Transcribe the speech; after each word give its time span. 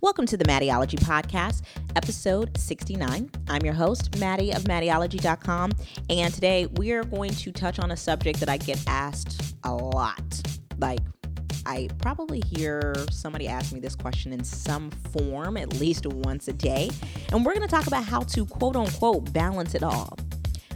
Welcome 0.00 0.26
to 0.26 0.36
the 0.36 0.44
Maddieology 0.44 0.96
Podcast, 1.00 1.62
episode 1.96 2.56
69. 2.56 3.32
I'm 3.48 3.62
your 3.64 3.74
host, 3.74 4.16
Maddie 4.20 4.52
of 4.52 4.62
Maddieology.com, 4.62 5.72
and 6.08 6.32
today 6.32 6.66
we 6.76 6.92
are 6.92 7.02
going 7.02 7.32
to 7.32 7.50
touch 7.50 7.80
on 7.80 7.90
a 7.90 7.96
subject 7.96 8.38
that 8.38 8.48
I 8.48 8.58
get 8.58 8.80
asked 8.86 9.56
a 9.64 9.74
lot. 9.74 10.22
Like, 10.78 11.00
I 11.66 11.88
probably 11.98 12.40
hear 12.46 12.94
somebody 13.10 13.48
ask 13.48 13.72
me 13.72 13.80
this 13.80 13.96
question 13.96 14.32
in 14.32 14.44
some 14.44 14.92
form 15.12 15.56
at 15.56 15.80
least 15.80 16.06
once 16.06 16.46
a 16.46 16.52
day, 16.52 16.90
and 17.32 17.44
we're 17.44 17.54
going 17.54 17.66
to 17.66 17.74
talk 17.74 17.88
about 17.88 18.04
how 18.04 18.20
to 18.20 18.46
quote 18.46 18.76
unquote 18.76 19.32
balance 19.32 19.74
it 19.74 19.82
all. 19.82 20.16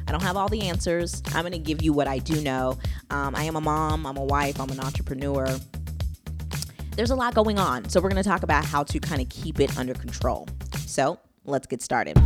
I 0.08 0.10
don't 0.10 0.22
have 0.22 0.36
all 0.36 0.48
the 0.48 0.62
answers. 0.62 1.22
I'm 1.28 1.42
going 1.42 1.52
to 1.52 1.58
give 1.60 1.80
you 1.80 1.92
what 1.92 2.08
I 2.08 2.18
do 2.18 2.42
know. 2.42 2.76
Um, 3.10 3.36
I 3.36 3.44
am 3.44 3.54
a 3.54 3.60
mom, 3.60 4.04
I'm 4.04 4.16
a 4.16 4.24
wife, 4.24 4.60
I'm 4.60 4.70
an 4.70 4.80
entrepreneur 4.80 5.46
there's 6.96 7.10
a 7.10 7.16
lot 7.16 7.34
going 7.34 7.58
on. 7.58 7.88
So, 7.88 8.00
we're 8.00 8.10
going 8.10 8.22
to 8.22 8.28
talk 8.28 8.42
about 8.42 8.64
how 8.64 8.82
to 8.84 9.00
kind 9.00 9.20
of 9.20 9.28
keep 9.28 9.60
it 9.60 9.76
under 9.78 9.94
control. 9.94 10.48
So, 10.86 11.18
let's 11.44 11.66
get 11.66 11.82
started. 11.82 12.18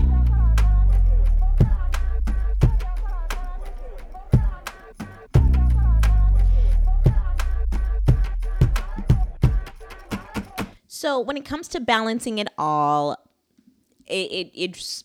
So, 10.88 11.20
when 11.20 11.36
it 11.36 11.44
comes 11.44 11.68
to 11.68 11.80
balancing 11.80 12.38
it 12.38 12.48
all, 12.58 13.16
it, 14.06 14.30
it, 14.32 14.50
it's 14.54 15.04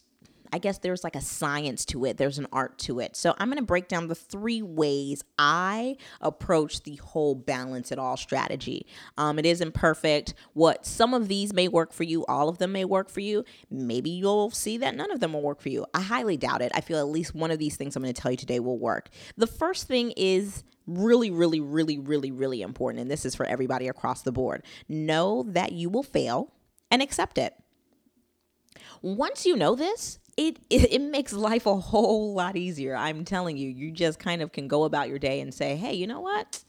I 0.52 0.58
guess 0.58 0.78
there's 0.80 1.04
like 1.04 1.16
a 1.16 1.22
science 1.22 1.86
to 1.86 2.06
it, 2.06 2.18
there's 2.18 2.38
an 2.38 2.48
art 2.52 2.78
to 2.80 3.00
it. 3.00 3.16
So 3.16 3.34
I'm 3.38 3.48
going 3.48 3.58
to 3.58 3.64
break 3.64 3.88
down 3.88 4.08
the 4.08 4.16
three 4.16 4.62
ways 4.62 5.24
I 5.38 5.98
approach 6.20 6.84
the 6.84 6.96
whole 6.98 7.36
balance 7.36 7.92
it 7.92 8.00
all 8.00 8.18
strategy. 8.18 8.86
Um, 9.18 9.40
it 9.40 9.46
isn't 9.46 9.74
perfect. 9.74 10.34
What 10.54 10.86
some 10.86 11.14
of 11.14 11.28
these 11.28 11.54
may 11.54 11.68
work 11.68 11.94
for 11.94 12.04
you, 12.04 12.26
all 12.26 12.50
of 12.50 12.58
them 12.58 12.72
may 12.72 12.86
work 12.86 13.10
for 13.10 13.22
you. 13.22 13.46
Maybe 13.70 14.10
you'll 14.10 14.52
see 14.52 14.78
that 14.78 14.96
none 14.96 15.12
of 15.12 15.20
them 15.20 15.34
will 15.34 15.42
work 15.42 15.62
for 15.62 15.70
you. 15.70 15.86
I 15.94 16.02
highly 16.02 16.38
doubt 16.38 16.62
it. 16.62 16.72
I 16.76 16.82
feel 16.82 17.00
at 17.00 17.08
least 17.08 17.36
one 17.36 17.52
of 17.52 17.60
these 17.60 17.78
things 17.78 17.96
I'm 17.96 18.04
going 18.04 18.14
to 18.14 18.22
tell 18.22 18.32
you 18.32 18.38
today 18.38 18.60
will 18.60 18.80
work. 18.80 19.10
The 19.38 19.48
first 19.48 19.88
thing 19.88 20.12
is 20.18 20.64
really, 20.88 21.32
really, 21.32 21.60
really, 21.60 21.98
really, 22.00 22.32
really 22.32 22.62
important. 22.62 23.02
And 23.02 23.12
this 23.12 23.26
is 23.26 23.36
for 23.36 23.46
everybody 23.46 23.88
across 23.88 24.22
the 24.22 24.32
board. 24.32 24.64
Know 24.90 25.44
that 25.50 25.72
you 25.72 25.90
will 25.90 26.04
fail 26.04 26.52
and 26.90 27.02
accept 27.02 27.38
it. 27.38 27.56
Once 29.02 29.46
you 29.46 29.56
know 29.56 29.76
this, 29.76 30.20
it, 30.38 30.58
it, 30.70 30.94
it 30.94 31.02
makes 31.02 31.34
life 31.34 31.66
a 31.66 31.76
whole 31.76 32.34
lot 32.34 32.58
easier. 32.58 32.96
I'm 32.96 33.26
telling 33.26 33.58
you, 33.58 33.70
you 33.70 33.92
just 33.92 34.20
kind 34.20 34.42
of 34.42 34.52
can 34.52 34.68
go 34.68 34.84
about 34.84 35.10
your 35.10 35.20
day 35.20 35.42
and 35.42 35.54
say, 35.54 35.76
hey, 35.76 35.94
you 35.94 36.08
know 36.08 36.22
what? 36.22 36.64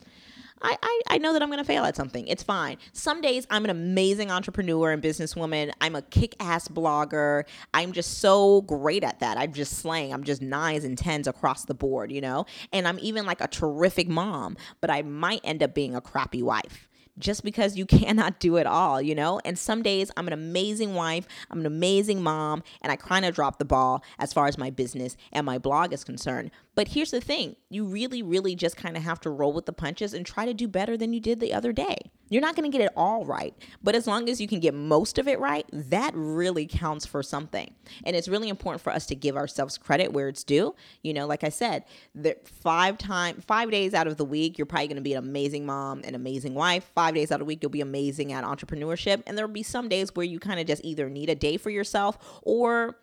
I, 0.65 0.77
I, 0.81 1.01
I 1.09 1.19
know 1.19 1.33
that 1.33 1.43
I'm 1.43 1.49
going 1.49 1.59
to 1.59 1.65
fail 1.65 1.85
at 1.85 1.97
something. 1.97 2.27
It's 2.29 2.43
fine. 2.43 2.77
Some 2.93 3.21
days 3.21 3.47
I'm 3.51 3.65
an 3.65 3.71
amazing 3.71 4.31
entrepreneur 4.31 4.93
and 4.93 5.03
businesswoman. 5.03 5.73
I'm 5.81 5.97
a 5.97 6.03
kick 6.03 6.37
ass 6.41 6.69
blogger. 6.69 7.45
I'm 7.75 7.93
just 7.93 8.19
so 8.19 8.63
great 8.63 9.03
at 9.03 9.19
that. 9.21 9.39
I'm 9.39 9.53
just 9.53 9.79
slaying. 9.79 10.13
I'm 10.13 10.25
just 10.25 10.41
nines 10.41 10.85
and 10.85 10.97
tens 10.97 11.27
across 11.27 11.65
the 11.65 11.75
board, 11.75 12.13
you 12.13 12.21
know? 12.21 12.47
And 12.73 12.87
I'm 12.87 12.99
even 13.01 13.27
like 13.27 13.41
a 13.41 13.49
terrific 13.49 14.09
mom, 14.09 14.57
but 14.81 14.89
I 14.89 15.03
might 15.03 15.41
end 15.43 15.63
up 15.63 15.75
being 15.75 15.97
a 15.97 16.01
crappy 16.01 16.43
wife 16.43 16.89
just 17.23 17.43
because 17.43 17.77
you 17.77 17.87
cannot 18.03 18.39
do 18.39 18.57
it 18.57 18.67
all, 18.67 19.01
you 19.01 19.15
know? 19.15 19.41
And 19.45 19.59
some 19.59 19.83
days 19.83 20.11
I'm 20.17 20.27
an 20.27 20.33
amazing 20.35 20.95
wife, 20.95 21.27
I'm 21.51 21.61
an 21.61 21.67
amazing 21.67 22.23
mom, 22.23 22.63
and 22.83 22.93
I 22.93 22.97
kind 22.97 23.25
of 23.25 23.35
drop 23.35 23.59
the 23.59 23.65
ball 23.65 24.05
as 24.19 24.33
far 24.33 24.47
as 24.47 24.59
my 24.59 24.69
business 24.69 25.17
and 25.33 25.47
my 25.47 25.57
blog 25.57 25.95
is 25.95 26.05
concerned. 26.05 26.51
But 26.75 26.89
here's 26.89 27.11
the 27.11 27.21
thing 27.21 27.57
you 27.71 27.85
really, 27.85 28.23
really 28.23 28.55
just 28.55 28.77
kind 28.77 28.97
of 28.97 29.03
have 29.03 29.21
to 29.21 29.31
roll 29.31 29.53
with 29.53 29.67
the 29.67 29.73
punches 29.73 30.13
and 30.13 30.27
try 30.27 30.45
to 30.45 30.53
do 30.55 30.69
better 30.69 30.97
than 30.97 31.13
you 31.13 31.21
did 31.21 31.41
the 31.41 31.55
other 31.55 31.73
day. 31.73 32.11
You're 32.33 32.43
not 32.43 32.57
going 32.57 32.71
to 32.71 32.77
get 32.77 32.85
it 32.85 32.93
all 32.97 33.25
right, 33.25 33.55
but 33.83 33.95
as 33.95 34.07
long 34.07 34.29
as 34.29 34.41
you 34.41 34.49
can 34.49 34.61
get 34.61 34.75
most 34.75 35.19
of 35.19 35.29
it 35.29 35.39
right, 35.39 35.67
that 35.73 36.13
really 36.15 36.67
counts 36.67 37.05
for 37.05 37.23
something. 37.23 37.75
And 38.05 38.17
it's 38.17 38.29
really 38.29 38.49
important 38.49 38.81
for 38.81 38.93
us 38.93 39.07
to 39.07 39.15
give 39.15 39.37
ourselves 39.37 39.77
credit 39.77 40.13
where 40.13 40.29
it's 40.29 40.43
due. 40.43 40.75
You 41.03 41.15
know, 41.15 41.27
like 41.27 41.45
I 41.45 41.51
said, 41.51 41.85
the 42.15 42.37
five 42.45 42.99
time, 42.99 43.41
five 43.47 43.71
days 43.71 43.95
out 43.95 44.07
of 44.07 44.17
the 44.17 44.25
week, 44.25 44.59
you're 44.59 44.67
probably 44.67 44.89
going 44.89 44.97
to 44.97 45.03
be 45.03 45.15
an 45.15 45.25
amazing 45.25 45.67
mom, 45.67 46.01
an 46.05 46.15
amazing 46.15 46.55
wife. 46.55 46.91
Five 46.95 47.15
days 47.15 47.31
out 47.31 47.37
of 47.37 47.41
the 47.41 47.45
week, 47.45 47.63
you'll 47.63 47.71
be 47.71 47.81
amazing 47.81 48.33
at 48.33 48.45
entrepreneurship. 48.45 49.23
And 49.27 49.37
there'll 49.37 49.53
be 49.53 49.63
some 49.63 49.89
days 49.89 50.15
where 50.15 50.25
you 50.25 50.39
kind 50.41 50.59
of 50.59 50.67
just 50.67 50.85
either 50.85 51.11
need 51.11 51.29
a 51.29 51.35
day 51.35 51.57
for 51.57 51.71
yourself 51.71 52.41
or, 52.43 52.97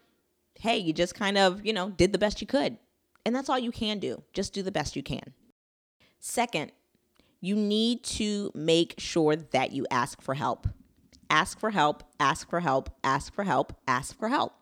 hey, 0.56 0.78
you 0.78 0.92
just 0.92 1.14
kind 1.14 1.38
of, 1.38 1.66
you 1.66 1.74
know, 1.74 1.90
did 1.90 2.14
the 2.14 2.20
best 2.20 2.42
you 2.42 2.48
could 2.48 2.78
and 3.26 3.36
that's 3.36 3.50
all 3.50 3.60
you 3.60 3.72
can 3.72 4.00
do. 4.00 4.24
Just 4.34 4.54
do 4.54 4.64
the 4.64 4.72
best 4.72 4.96
you 4.96 5.04
can. 5.04 5.34
Second, 6.20 6.72
you 7.42 7.56
need 7.56 8.04
to 8.04 8.52
make 8.54 8.96
sure 8.98 9.36
that 9.36 9.72
you 9.72 9.86
ask 9.92 10.22
for 10.22 10.34
help. 10.34 10.68
Ask 11.30 11.60
for 11.60 11.70
help, 11.70 12.04
ask 12.20 12.50
for 12.50 12.60
help, 12.60 12.90
ask 13.04 13.34
for 13.34 13.44
help, 13.44 13.74
ask 13.88 14.18
for 14.18 14.30
help. 14.30 14.54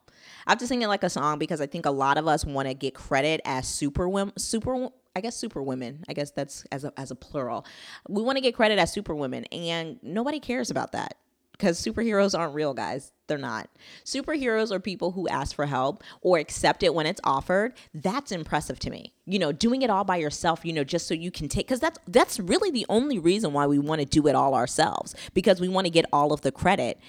I 0.46 0.52
have 0.52 0.60
to 0.60 0.68
sing 0.68 0.82
it 0.82 0.88
like 0.88 1.04
a 1.04 1.10
song 1.10 1.40
because 1.40 1.62
I 1.62 1.66
think 1.66 1.86
a 1.86 1.92
lot 1.92 2.18
of 2.18 2.28
us 2.28 2.46
want 2.46 2.68
to 2.68 2.74
get 2.74 2.94
credit 2.94 3.42
as 3.46 3.68
super 3.68 4.08
women, 4.10 4.38
super 4.38 4.90
I 5.16 5.22
guess 5.22 5.36
super 5.36 5.64
women. 5.64 6.04
I 6.08 6.14
guess 6.14 6.32
that's 6.32 6.64
as 6.72 6.84
a, 6.84 6.94
as 6.96 7.10
a 7.10 7.16
plural. 7.16 7.66
We 8.08 8.22
want 8.22 8.38
to 8.38 8.42
get 8.42 8.54
credit 8.54 8.78
as 8.78 8.94
super 8.94 9.16
women, 9.16 9.46
and 9.46 9.98
nobody 10.04 10.40
cares 10.40 10.70
about 10.70 10.92
that 10.92 11.18
because 11.54 11.82
superheroes 11.82 12.38
aren't 12.38 12.54
real, 12.54 12.74
guys. 12.76 13.12
They're 13.28 13.38
not. 13.38 13.70
Superheroes 14.06 14.72
are 14.72 14.80
people 14.80 15.12
who 15.12 15.28
ask 15.28 15.56
for 15.56 15.66
help 15.66 16.04
or 16.22 16.38
accept 16.40 16.84
it 16.84 16.94
when 16.94 17.06
it's 17.06 17.22
offered. 17.24 17.74
That's 17.94 18.32
impressive 18.32 18.80
to 18.80 18.90
me. 18.90 19.14
You 19.26 19.40
know, 19.40 19.52
doing 19.52 19.82
it 19.82 19.90
all 19.90 20.06
by 20.06 20.18
yourself, 20.18 20.66
you 20.66 20.74
know, 20.74 20.84
just 20.84 21.08
so 21.08 21.14
you 21.14 21.32
can 21.32 21.50
take 21.50 21.68
cuz 21.68 21.80
that's 21.80 22.00
that's 22.08 22.40
really 22.40 22.72
the 22.72 22.86
only 22.90 23.20
reason 23.20 23.54
why 23.54 23.68
we 23.68 23.80
want 23.80 24.00
to 24.00 24.06
do 24.06 24.28
it 24.28 24.36
all 24.36 24.56
ourselves 24.56 25.16
because 25.34 25.60
we 25.60 25.68
want 25.68 25.86
to 25.86 25.92
get 25.92 26.06
all 26.14 26.32
of 26.32 26.42
the 26.42 26.52
credit. 26.52 27.00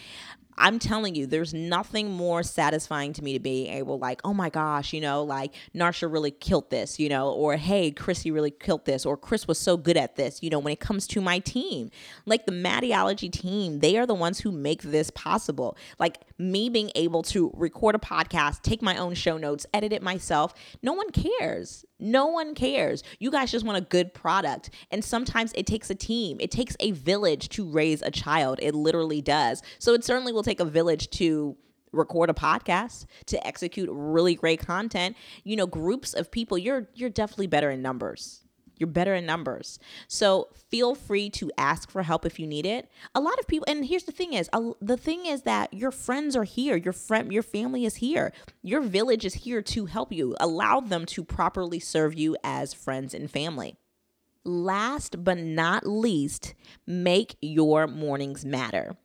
I'm 0.58 0.78
telling 0.80 1.14
you, 1.14 1.26
there's 1.26 1.54
nothing 1.54 2.10
more 2.10 2.42
satisfying 2.42 3.12
to 3.14 3.22
me 3.22 3.32
to 3.32 3.38
be 3.38 3.68
able, 3.68 3.98
like, 3.98 4.20
oh 4.24 4.34
my 4.34 4.50
gosh, 4.50 4.92
you 4.92 5.00
know, 5.00 5.22
like 5.22 5.54
Narsha 5.74 6.12
really 6.12 6.32
killed 6.32 6.68
this, 6.70 6.98
you 6.98 7.08
know, 7.08 7.30
or 7.30 7.56
hey, 7.56 7.92
Chrissy 7.92 8.30
really 8.30 8.50
killed 8.50 8.84
this, 8.84 9.06
or 9.06 9.16
Chris 9.16 9.46
was 9.46 9.58
so 9.58 9.76
good 9.76 9.96
at 9.96 10.16
this, 10.16 10.42
you 10.42 10.50
know, 10.50 10.58
when 10.58 10.72
it 10.72 10.80
comes 10.80 11.06
to 11.08 11.20
my 11.20 11.38
team. 11.38 11.90
Like 12.26 12.44
the 12.44 12.52
Maddieology 12.52 13.30
team, 13.30 13.78
they 13.78 13.96
are 13.96 14.06
the 14.06 14.14
ones 14.14 14.40
who 14.40 14.50
make 14.50 14.82
this 14.82 15.10
possible. 15.10 15.76
Like 16.00 16.07
me 16.38 16.68
being 16.68 16.90
able 16.94 17.22
to 17.24 17.50
record 17.54 17.94
a 17.94 17.98
podcast, 17.98 18.62
take 18.62 18.82
my 18.82 18.96
own 18.96 19.14
show 19.14 19.36
notes, 19.36 19.66
edit 19.74 19.92
it 19.92 20.02
myself, 20.02 20.54
no 20.82 20.92
one 20.92 21.10
cares. 21.10 21.84
No 22.00 22.26
one 22.26 22.54
cares. 22.54 23.02
You 23.18 23.30
guys 23.30 23.50
just 23.50 23.66
want 23.66 23.78
a 23.78 23.80
good 23.80 24.14
product. 24.14 24.70
And 24.90 25.04
sometimes 25.04 25.52
it 25.54 25.66
takes 25.66 25.90
a 25.90 25.94
team, 25.94 26.38
it 26.40 26.50
takes 26.50 26.76
a 26.80 26.92
village 26.92 27.48
to 27.50 27.68
raise 27.68 28.02
a 28.02 28.10
child. 28.10 28.60
It 28.62 28.74
literally 28.74 29.20
does. 29.20 29.62
So 29.78 29.94
it 29.94 30.04
certainly 30.04 30.32
will 30.32 30.44
take 30.44 30.60
a 30.60 30.64
village 30.64 31.10
to 31.10 31.56
record 31.92 32.30
a 32.30 32.34
podcast 32.34 33.06
to 33.26 33.46
execute 33.46 33.88
really 33.90 34.34
great 34.34 34.60
content 34.60 35.16
you 35.42 35.56
know 35.56 35.66
groups 35.66 36.12
of 36.12 36.30
people 36.30 36.58
you're 36.58 36.86
you're 36.94 37.08
definitely 37.08 37.46
better 37.46 37.70
in 37.70 37.80
numbers 37.80 38.44
you're 38.78 38.86
better 38.86 39.14
in 39.14 39.26
numbers. 39.26 39.78
So 40.06 40.48
feel 40.70 40.94
free 40.94 41.30
to 41.30 41.50
ask 41.58 41.90
for 41.90 42.02
help 42.02 42.24
if 42.24 42.38
you 42.38 42.46
need 42.46 42.66
it. 42.66 42.90
A 43.14 43.20
lot 43.20 43.38
of 43.38 43.46
people, 43.46 43.66
and 43.68 43.84
here's 43.84 44.04
the 44.04 44.12
thing 44.12 44.32
is, 44.32 44.48
the 44.80 44.96
thing 44.96 45.26
is 45.26 45.42
that 45.42 45.74
your 45.74 45.90
friends 45.90 46.36
are 46.36 46.44
here. 46.44 46.76
Your 46.76 46.92
friend, 46.92 47.32
your 47.32 47.42
family 47.42 47.84
is 47.84 47.96
here. 47.96 48.32
Your 48.62 48.80
village 48.80 49.24
is 49.24 49.34
here 49.34 49.62
to 49.62 49.86
help 49.86 50.12
you. 50.12 50.36
Allow 50.40 50.80
them 50.80 51.06
to 51.06 51.24
properly 51.24 51.80
serve 51.80 52.14
you 52.14 52.36
as 52.42 52.74
friends 52.74 53.14
and 53.14 53.30
family. 53.30 53.76
Last 54.44 55.24
but 55.24 55.38
not 55.38 55.86
least, 55.86 56.54
make 56.86 57.36
your 57.42 57.86
mornings 57.86 58.44
matter 58.44 58.96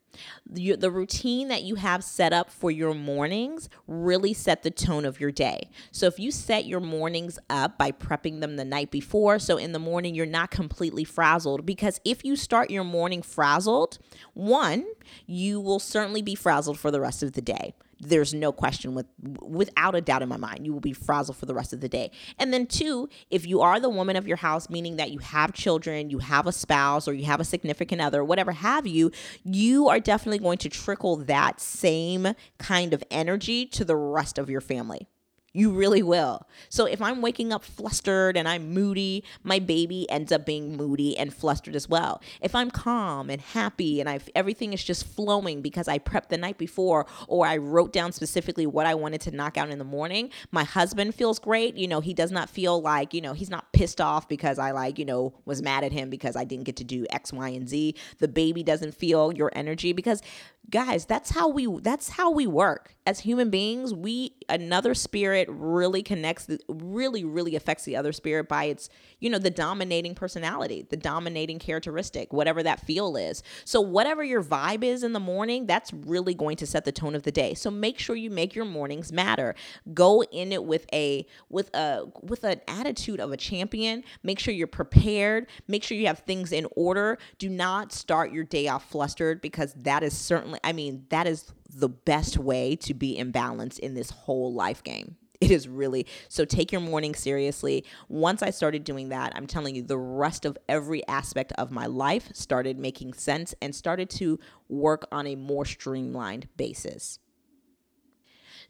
the 0.46 0.92
routine 0.92 1.48
that 1.48 1.64
you 1.64 1.76
have 1.76 2.04
set 2.04 2.34
up 2.34 2.50
for 2.50 2.72
your 2.72 2.94
mornings 2.94 3.70
really 3.88 4.34
set 4.34 4.64
the 4.64 4.72
tone 4.72 5.06
of 5.06 5.20
your 5.20 5.32
day. 5.32 5.70
So 5.92 6.06
if 6.08 6.20
you 6.20 6.32
set 6.32 6.66
your 6.66 6.80
mornings 6.80 7.40
up 7.50 7.78
by 7.78 7.92
prepping 7.92 8.40
them 8.40 8.56
the 8.56 8.66
night 8.66 8.92
before, 8.92 9.40
so 9.40 9.58
in 9.58 9.72
the 9.72 9.80
morning 9.80 10.16
you're 10.16 10.26
not 10.26 10.52
completely 10.52 11.04
frazzled 11.04 11.66
because 11.66 12.00
if 12.06 12.24
you 12.24 12.36
start 12.36 12.70
your 12.70 12.84
morning 12.84 13.22
frazzled, 13.22 14.00
one, 14.34 14.86
you 15.26 15.60
will 15.60 15.80
certainly 15.80 16.22
be 16.22 16.36
frazzled 16.36 16.80
for 16.80 16.92
the 16.92 17.02
rest 17.02 17.24
of 17.24 17.34
the 17.34 17.42
day 17.42 17.74
there's 18.04 18.34
no 18.34 18.52
question 18.52 18.94
with 18.94 19.06
without 19.42 19.96
a 19.96 20.02
doubt 20.02 20.22
in 20.22 20.30
my 20.30 20.38
mind 20.38 20.66
you 20.66 20.74
will 20.74 20.80
be 20.80 20.94
frazzled 20.94 21.38
for 21.38 21.46
the 21.46 21.54
rest 21.54 21.74
of 21.74 21.82
the 21.82 21.90
day. 21.90 22.12
And 22.40 22.54
then 22.54 22.68
two 22.68 23.10
if 23.30 23.46
you 23.48 23.62
are 23.62 23.80
the 23.80 23.90
woman 23.90 24.16
of 24.16 24.28
your 24.28 24.38
house 24.38 24.70
meaning 24.70 24.98
that 24.98 25.12
you 25.12 25.20
have 25.20 25.54
children 25.54 26.10
you 26.10 26.20
have 26.20 26.48
a 26.48 26.52
spouse 26.52 27.08
or 27.08 27.14
you 27.14 27.26
have 27.26 27.40
a 27.40 27.46
significant 27.46 28.02
other 28.02 28.24
whatever 28.24 28.52
have 28.52 28.86
you 28.88 29.12
you 29.44 29.88
are 29.90 30.00
definitely 30.00 30.40
going 30.40 30.58
to 30.60 30.70
trickle 30.70 31.18
that 31.18 31.60
same 31.60 32.34
kind 32.60 32.94
of 32.94 33.04
energy 33.10 33.66
to 33.66 33.86
the 33.86 33.96
rest 33.96 34.38
of 34.38 34.50
your 34.50 34.62
family 34.62 35.08
you 35.54 35.70
really 35.72 36.02
will. 36.02 36.48
So 36.70 36.86
if 36.86 37.02
I'm 37.02 37.22
waking 37.22 37.54
up 37.54 37.64
flustered 37.64 38.36
and 38.36 38.48
I'm 38.48 38.74
moody, 38.74 39.24
my 39.44 39.60
baby 39.60 40.10
ends 40.10 40.32
up 40.32 40.46
being 40.46 40.76
moody 40.76 41.16
and 41.16 41.32
flustered 41.32 41.76
as 41.76 41.88
well. 41.88 42.22
If 42.42 42.56
I'm 42.56 42.72
calm 42.72 43.30
and 43.30 43.40
happy 43.40 44.00
and 44.00 44.10
I 44.10 44.20
everything 44.36 44.74
is 44.74 44.84
just 44.84 45.06
flowing 45.06 45.62
because 45.62 45.88
I 45.88 46.00
prepped 46.00 46.30
the 46.30 46.38
night 46.38 46.58
before 46.58 47.06
or 47.28 47.46
I 47.46 47.58
wrote 47.58 47.94
down 47.94 48.12
specifically 48.12 48.66
what 48.66 48.88
I 48.88 48.96
wanted 48.96 49.22
to 49.22 49.32
knock 49.32 49.58
out 49.58 49.70
in 49.70 49.78
the 49.78 49.86
morning, 49.86 50.32
my 50.52 50.64
husband 50.64 51.14
feels 51.14 51.38
great. 51.38 51.78
You 51.78 51.88
know, 51.88 52.02
he 52.02 52.16
does 52.16 52.32
not 52.32 52.50
feel 52.50 52.82
like, 52.82 53.14
you 53.14 53.22
know, 53.22 53.34
he's 53.34 53.50
not 53.52 53.72
pissed 53.74 54.02
off 54.02 54.28
because 54.28 54.58
I 54.58 54.72
like, 54.72 54.98
you 54.98 55.06
know, 55.06 55.34
was 55.46 55.62
mad 55.62 55.84
at 55.84 55.92
him 55.92 56.10
because 56.10 56.36
I 56.36 56.46
didn't 56.46 56.66
get 56.66 56.78
to 56.78 56.84
do 56.84 57.06
X, 57.12 57.32
Y, 57.32 57.50
and 57.50 57.70
Z. 57.70 57.96
The 58.18 58.28
baby 58.28 58.64
doesn't 58.64 58.96
feel 58.96 59.32
your 59.32 59.52
energy 59.54 59.94
because 59.94 60.24
guys 60.70 61.06
that's 61.06 61.32
how 61.32 61.48
we 61.48 61.68
that's 61.82 62.10
how 62.10 62.32
we 62.32 62.48
work. 62.48 62.96
As 63.06 63.20
human 63.20 63.50
beings 63.50 63.94
we 63.94 64.34
another 64.48 64.94
spirit 64.94 65.48
really 65.52 66.02
connects 66.02 66.50
really 66.70 67.24
really 67.24 67.56
affects 67.56 67.84
the 67.84 67.96
other 67.98 68.14
spirit 68.14 68.48
by 68.48 68.66
its 68.66 68.90
you 69.20 69.30
know 69.30 69.38
the 69.38 69.50
dominating 69.50 70.16
personality 70.16 70.88
the 70.90 70.98
dominating 70.98 71.60
characteristic 71.60 72.32
whatever 72.32 72.64
that 72.64 72.80
feel 72.80 73.16
is. 73.18 73.44
So 73.66 73.82
whatever 73.82 74.24
your 74.24 74.42
vibe 74.42 74.84
is 74.84 75.04
in 75.04 75.14
the 75.14 75.20
morning 75.20 75.66
that's 75.68 75.92
really 75.94 76.34
going 76.34 76.58
to 76.58 76.66
set 76.66 76.86
the 76.86 76.92
tone 76.92 77.14
of 77.14 77.24
the 77.24 77.32
day. 77.32 77.54
So 77.54 77.70
make 77.70 78.00
sure 78.00 78.16
you 78.16 78.30
make 78.30 78.56
your 78.56 78.66
mornings 78.66 79.12
matter. 79.12 79.56
Go 79.94 80.24
in 80.24 80.52
it 80.52 80.64
with 80.64 80.86
a 80.94 81.28
with 81.50 81.74
a 81.76 82.06
with 82.22 82.44
an 82.46 82.62
attitude 82.68 83.20
of 83.20 83.32
a 83.32 83.38
champion. 83.38 84.04
Make 84.24 84.40
sure 84.40 84.54
you're 84.54 84.68
prepared. 84.68 85.48
Make 85.68 85.84
sure 85.84 85.98
you 85.98 86.08
have 86.08 86.20
things 86.20 86.52
in 86.52 86.68
order. 86.76 87.18
Do 87.38 87.50
not 87.50 87.92
start 87.92 88.32
your 88.32 88.46
day 88.46 88.70
off 88.70 88.90
flustered 88.90 89.42
because 89.42 89.74
that 89.74 90.04
is 90.04 90.18
certainly 90.18 90.53
I 90.64 90.74
mean, 90.74 91.06
that 91.10 91.28
is 91.28 91.52
the 91.70 91.90
best 91.90 92.38
way 92.38 92.76
to 92.78 92.94
be 92.94 93.18
in 93.18 93.32
balance 93.32 93.80
in 93.80 93.94
this 93.94 94.10
whole 94.10 94.54
life 94.54 94.84
game. 94.84 95.18
It 95.42 95.52
is 95.52 95.68
really 95.68 96.08
so 96.30 96.46
take 96.46 96.72
your 96.72 96.80
morning 96.80 97.16
seriously. 97.16 97.84
Once 98.08 98.42
I 98.42 98.50
started 98.50 98.86
doing 98.86 99.10
that, 99.10 99.34
I'm 99.36 99.46
telling 99.46 99.76
you, 99.76 99.82
the 99.82 99.98
rest 99.98 100.46
of 100.46 100.58
every 100.70 101.06
aspect 101.08 101.52
of 101.58 101.70
my 101.70 101.86
life 101.86 102.30
started 102.34 102.80
making 102.80 103.14
sense 103.14 103.54
and 103.62 103.76
started 103.76 104.10
to 104.12 104.40
work 104.70 105.06
on 105.12 105.28
a 105.28 105.36
more 105.36 105.66
streamlined 105.66 106.48
basis. 106.56 107.20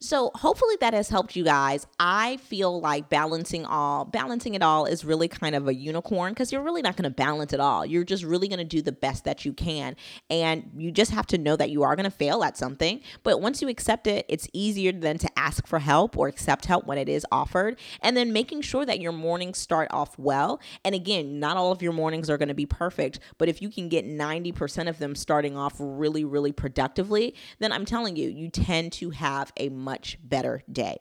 So 0.03 0.31
hopefully 0.35 0.75
that 0.81 0.93
has 0.93 1.07
helped 1.07 1.33
you 1.33 1.45
guys. 1.45 1.87
I 1.97 2.35
feel 2.35 2.81
like 2.81 3.07
balancing 3.07 3.65
all, 3.65 4.03
balancing 4.03 4.53
it 4.53 4.61
all 4.61 4.83
is 4.83 5.05
really 5.05 5.29
kind 5.29 5.55
of 5.55 5.69
a 5.69 5.73
unicorn 5.73 6.33
because 6.33 6.51
you're 6.51 6.61
really 6.61 6.81
not 6.81 6.97
going 6.97 7.05
to 7.05 7.09
balance 7.09 7.53
it 7.53 7.61
all. 7.61 7.85
You're 7.85 8.03
just 8.03 8.25
really 8.25 8.49
going 8.49 8.59
to 8.59 8.65
do 8.65 8.81
the 8.81 8.91
best 8.91 9.23
that 9.23 9.45
you 9.45 9.53
can. 9.53 9.95
And 10.29 10.69
you 10.75 10.91
just 10.91 11.11
have 11.11 11.25
to 11.27 11.37
know 11.37 11.55
that 11.55 11.69
you 11.69 11.83
are 11.83 11.95
going 11.95 12.03
to 12.03 12.11
fail 12.11 12.43
at 12.43 12.57
something. 12.57 12.99
But 13.23 13.39
once 13.39 13.61
you 13.61 13.69
accept 13.69 14.05
it, 14.05 14.25
it's 14.27 14.45
easier 14.51 14.91
than 14.91 15.19
to 15.19 15.29
ask 15.39 15.65
for 15.65 15.79
help 15.79 16.17
or 16.17 16.27
accept 16.27 16.65
help 16.65 16.85
when 16.85 16.97
it 16.97 17.07
is 17.07 17.25
offered. 17.31 17.79
And 18.01 18.17
then 18.17 18.33
making 18.33 18.63
sure 18.63 18.85
that 18.85 18.99
your 18.99 19.13
mornings 19.13 19.57
start 19.57 19.87
off 19.91 20.19
well. 20.19 20.59
And 20.83 20.93
again, 20.93 21.39
not 21.39 21.55
all 21.55 21.71
of 21.71 21.81
your 21.81 21.93
mornings 21.93 22.29
are 22.29 22.37
going 22.37 22.49
to 22.49 22.53
be 22.53 22.65
perfect, 22.65 23.19
but 23.37 23.47
if 23.47 23.61
you 23.61 23.69
can 23.69 23.87
get 23.87 24.05
90% 24.05 24.89
of 24.89 24.99
them 24.99 25.15
starting 25.15 25.55
off 25.55 25.75
really, 25.79 26.25
really 26.25 26.51
productively, 26.51 27.35
then 27.59 27.71
I'm 27.71 27.85
telling 27.85 28.17
you, 28.17 28.27
you 28.27 28.49
tend 28.49 28.91
to 28.93 29.11
have 29.11 29.53
a 29.55 29.69
much 29.69 29.92
much 29.93 30.17
better 30.23 30.63
day. 30.71 30.97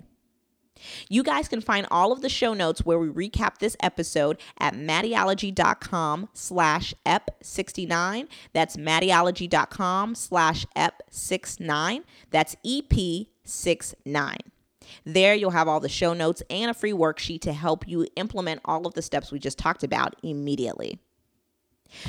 You 1.09 1.23
guys 1.23 1.49
can 1.49 1.61
find 1.61 1.87
all 1.91 2.13
of 2.13 2.21
the 2.21 2.29
show 2.29 2.53
notes 2.55 2.85
where 2.85 2.99
we 2.99 3.09
recap 3.09 3.59
this 3.59 3.77
episode 3.81 4.39
at 4.59 4.75
maddieology.com 4.75 6.29
slash 6.35 6.93
ep69. 7.07 8.29
That's 8.53 8.77
maddieology.com 8.77 10.15
slash 10.15 10.67
ep69. 10.77 12.03
That's 12.31 12.57
EP69. 12.67 14.37
There, 15.07 15.35
you'll 15.35 15.51
have 15.53 15.69
all 15.69 15.81
the 15.81 15.89
show 15.89 16.13
notes 16.13 16.43
and 16.51 16.71
a 16.71 16.75
free 16.75 16.93
worksheet 16.93 17.41
to 17.43 17.53
help 17.53 17.89
you 17.89 18.07
implement 18.17 18.61
all 18.65 18.87
of 18.87 18.95
the 18.95 19.03
steps 19.03 19.33
we 19.33 19.39
just 19.39 19.59
talked 19.59 19.85
about 19.85 20.17
immediately. 20.23 20.99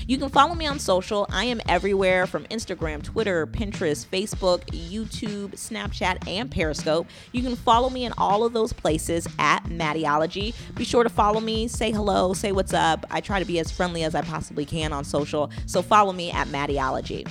You 0.08 0.18
can 0.18 0.30
follow 0.30 0.56
me 0.56 0.66
on 0.66 0.80
social. 0.80 1.28
I 1.32 1.46
am 1.46 1.62
everywhere 1.68 2.28
from 2.28 2.46
Instagram, 2.46 3.04
Twitter, 3.04 3.48
Pinterest, 3.48 4.06
Facebook, 4.06 4.62
YouTube, 4.68 5.52
Snapchat, 5.52 6.28
and 6.28 6.50
Periscope. 6.50 7.08
You 7.32 7.42
can 7.42 7.56
follow 7.56 7.90
me 7.90 8.06
in 8.06 8.14
all 8.18 8.44
of 8.44 8.54
those 8.54 8.74
places 8.74 9.28
at 9.40 9.64
Maddieology. 9.66 10.54
Be 10.76 10.84
sure 10.84 11.04
to 11.04 11.10
follow 11.10 11.40
me, 11.40 11.68
say 11.68 11.92
hello, 11.92 12.34
say 12.34 12.52
what's 12.52 12.74
up. 12.74 13.06
I 13.10 13.22
try 13.22 13.40
to 13.40 13.46
be 13.46 13.60
as 13.60 13.72
friendly 13.72 14.04
as 14.04 14.16
I 14.16 14.22
possibly 14.22 14.66
can 14.66 14.94
on 14.94 15.04
social, 15.04 15.52
so 15.66 15.82
follow 15.82 16.14
me 16.14 16.32
at 16.32 16.48
Maddieology. 16.48 17.28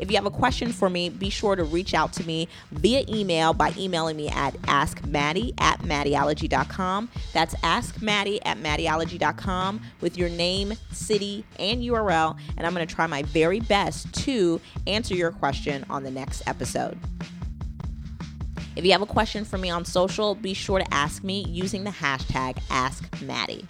If 0.00 0.10
you 0.10 0.16
have 0.16 0.26
a 0.26 0.30
question 0.30 0.72
for 0.72 0.88
me, 0.88 1.10
be 1.10 1.30
sure 1.30 1.54
to 1.54 1.62
reach 1.62 1.94
out 1.94 2.12
to 2.14 2.26
me 2.26 2.48
via 2.72 3.04
email 3.08 3.52
by 3.52 3.72
emailing 3.76 4.16
me 4.16 4.28
at 4.28 4.54
askmaddie 4.62 5.52
at 5.60 5.80
maddieology.com. 5.80 7.10
That's 7.32 7.54
askmaddie 7.56 8.40
at 8.44 8.58
maddieology.com 8.58 9.80
with 10.00 10.16
your 10.16 10.30
name, 10.30 10.72
city, 10.90 11.44
and 11.58 11.82
URL. 11.82 12.36
And 12.56 12.66
I'm 12.66 12.74
going 12.74 12.86
to 12.86 12.92
try 12.92 13.06
my 13.06 13.22
very 13.24 13.60
best 13.60 14.12
to 14.24 14.60
answer 14.86 15.14
your 15.14 15.30
question 15.32 15.84
on 15.90 16.02
the 16.02 16.10
next 16.10 16.42
episode. 16.46 16.98
If 18.76 18.84
you 18.86 18.92
have 18.92 19.02
a 19.02 19.06
question 19.06 19.44
for 19.44 19.58
me 19.58 19.68
on 19.68 19.84
social, 19.84 20.34
be 20.34 20.54
sure 20.54 20.78
to 20.78 20.94
ask 20.94 21.22
me 21.22 21.44
using 21.46 21.84
the 21.84 21.90
hashtag 21.90 22.54
AskMaddie. 22.68 23.66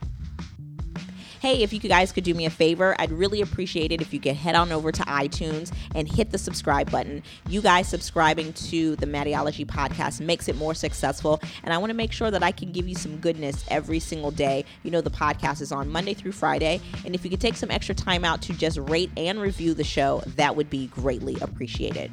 Hey, 1.40 1.62
if 1.62 1.72
you 1.72 1.80
guys 1.80 2.12
could 2.12 2.24
do 2.24 2.34
me 2.34 2.44
a 2.44 2.50
favor, 2.50 2.94
I'd 2.98 3.10
really 3.10 3.40
appreciate 3.40 3.92
it 3.92 4.02
if 4.02 4.12
you 4.12 4.20
could 4.20 4.36
head 4.36 4.54
on 4.54 4.70
over 4.72 4.92
to 4.92 5.02
iTunes 5.04 5.72
and 5.94 6.06
hit 6.06 6.32
the 6.32 6.36
subscribe 6.36 6.90
button. 6.90 7.22
You 7.48 7.62
guys 7.62 7.88
subscribing 7.88 8.52
to 8.52 8.94
the 8.96 9.06
Maddieology 9.06 9.64
podcast 9.64 10.20
makes 10.20 10.48
it 10.48 10.56
more 10.56 10.74
successful, 10.74 11.40
and 11.64 11.72
I 11.72 11.78
want 11.78 11.88
to 11.88 11.96
make 11.96 12.12
sure 12.12 12.30
that 12.30 12.42
I 12.42 12.52
can 12.52 12.72
give 12.72 12.86
you 12.86 12.94
some 12.94 13.16
goodness 13.16 13.64
every 13.68 14.00
single 14.00 14.30
day. 14.30 14.66
You 14.82 14.90
know, 14.90 15.00
the 15.00 15.08
podcast 15.08 15.62
is 15.62 15.72
on 15.72 15.88
Monday 15.88 16.12
through 16.12 16.32
Friday, 16.32 16.78
and 17.06 17.14
if 17.14 17.24
you 17.24 17.30
could 17.30 17.40
take 17.40 17.56
some 17.56 17.70
extra 17.70 17.94
time 17.94 18.22
out 18.22 18.42
to 18.42 18.52
just 18.52 18.76
rate 18.76 19.10
and 19.16 19.40
review 19.40 19.72
the 19.72 19.82
show, 19.82 20.22
that 20.36 20.56
would 20.56 20.68
be 20.68 20.88
greatly 20.88 21.38
appreciated. 21.40 22.12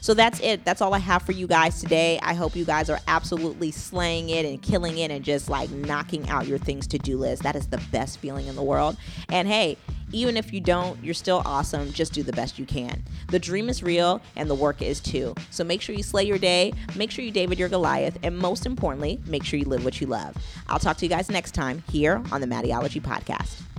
So 0.00 0.14
that's 0.14 0.40
it. 0.40 0.64
That's 0.64 0.80
all 0.80 0.94
I 0.94 0.98
have 0.98 1.22
for 1.22 1.32
you 1.32 1.46
guys 1.46 1.80
today. 1.80 2.18
I 2.22 2.34
hope 2.34 2.56
you 2.56 2.64
guys 2.64 2.88
are 2.90 3.00
absolutely 3.06 3.70
slaying 3.70 4.30
it 4.30 4.46
and 4.46 4.60
killing 4.60 4.98
it 4.98 5.10
and 5.10 5.24
just 5.24 5.48
like 5.50 5.70
knocking 5.70 6.28
out 6.28 6.46
your 6.46 6.58
things 6.58 6.86
to 6.88 6.98
do 6.98 7.18
list. 7.18 7.42
That 7.42 7.56
is 7.56 7.66
the 7.68 7.82
best 7.92 8.18
feeling 8.18 8.46
in 8.46 8.56
the 8.56 8.62
world. 8.62 8.96
And 9.28 9.46
hey, 9.46 9.76
even 10.12 10.36
if 10.36 10.52
you 10.52 10.60
don't, 10.60 11.02
you're 11.04 11.14
still 11.14 11.42
awesome. 11.44 11.92
Just 11.92 12.12
do 12.12 12.22
the 12.22 12.32
best 12.32 12.58
you 12.58 12.66
can. 12.66 13.04
The 13.28 13.38
dream 13.38 13.68
is 13.68 13.82
real 13.82 14.20
and 14.36 14.50
the 14.50 14.54
work 14.54 14.82
is 14.82 15.00
too. 15.00 15.34
So 15.50 15.62
make 15.62 15.80
sure 15.80 15.94
you 15.94 16.02
slay 16.02 16.24
your 16.24 16.38
day, 16.38 16.72
make 16.96 17.10
sure 17.10 17.24
you 17.24 17.30
David 17.30 17.58
your 17.58 17.68
Goliath, 17.68 18.18
and 18.22 18.36
most 18.36 18.66
importantly, 18.66 19.20
make 19.26 19.44
sure 19.44 19.58
you 19.58 19.66
live 19.66 19.84
what 19.84 20.00
you 20.00 20.06
love. 20.06 20.34
I'll 20.68 20.78
talk 20.78 20.96
to 20.98 21.04
you 21.04 21.10
guys 21.10 21.30
next 21.30 21.52
time 21.52 21.84
here 21.90 22.22
on 22.32 22.40
the 22.40 22.46
Maddieology 22.46 23.00
Podcast. 23.00 23.69